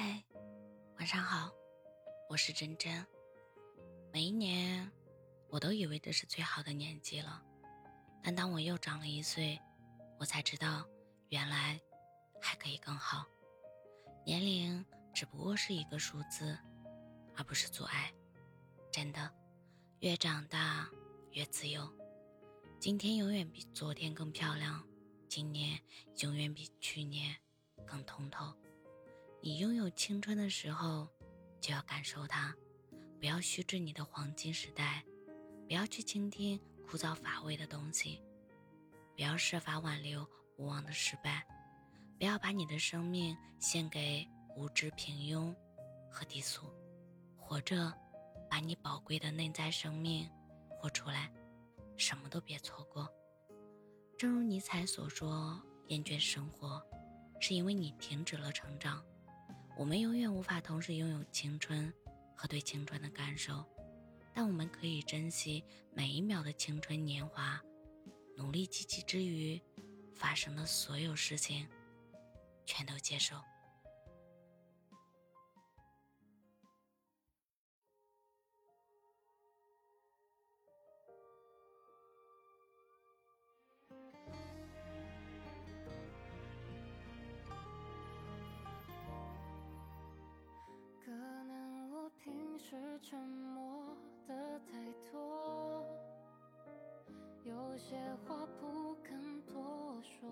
[0.00, 0.22] 嗨，
[0.98, 1.50] 晚上好，
[2.28, 3.04] 我是真真。
[4.12, 4.88] 每一年，
[5.48, 7.42] 我都以为这是最好的年纪了，
[8.22, 9.58] 但当我又长了一岁，
[10.16, 10.86] 我才知道，
[11.30, 11.80] 原来
[12.40, 13.26] 还可以更好。
[14.24, 16.56] 年龄只不过是一个数字，
[17.34, 18.14] 而不是阻碍。
[18.92, 19.28] 真的，
[19.98, 20.88] 越长大
[21.32, 21.92] 越自由。
[22.78, 24.80] 今天永远比昨天更漂亮，
[25.28, 25.76] 今年
[26.18, 27.34] 永远比去年
[27.84, 28.54] 更通透。
[29.48, 31.08] 你拥有青春的时候，
[31.58, 32.54] 就要感受它，
[33.18, 35.02] 不要虚掷你的黄金时代，
[35.66, 38.22] 不要去倾听枯燥乏味的东西，
[39.16, 41.46] 不要设法挽留无望的失败，
[42.18, 45.56] 不要把你的生命献给无知、平庸
[46.10, 46.70] 和低俗，
[47.34, 47.90] 活着，
[48.50, 50.28] 把你宝贵的内在生命
[50.68, 51.32] 活出来，
[51.96, 53.08] 什么都别错过。
[54.18, 55.58] 正如尼采所说
[55.88, 56.86] ：“厌倦生活，
[57.40, 59.02] 是因为你停止了成长。”
[59.78, 61.94] 我们永远无法同时拥有青春
[62.34, 63.64] 和对青春的感受，
[64.34, 65.62] 但我们可以珍惜
[65.94, 67.62] 每一秒的青春年华，
[68.36, 69.62] 努力积极之余，
[70.16, 71.64] 发生的所有事情，
[72.66, 73.36] 全都接受。
[92.70, 95.86] 是沉默的太多，
[97.42, 100.28] 有些话不敢多说。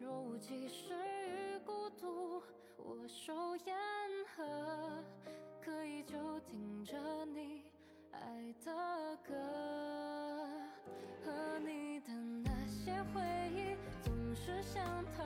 [0.00, 0.94] 若无其事
[1.26, 2.42] 与孤独，
[2.78, 3.76] 我手言
[4.34, 5.04] 和，
[5.60, 7.64] 可以就听着你
[8.10, 9.34] 爱的歌，
[11.22, 13.20] 和你的那些回
[13.54, 15.22] 忆总是想逃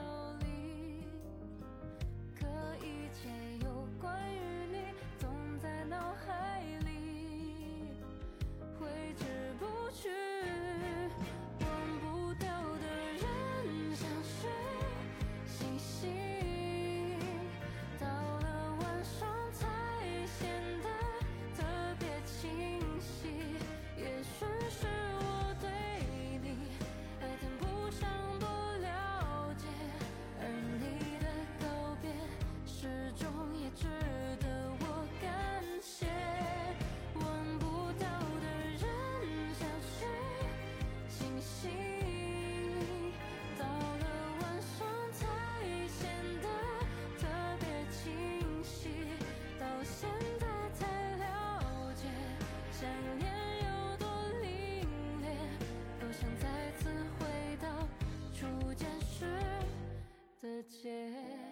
[60.69, 61.42] 街，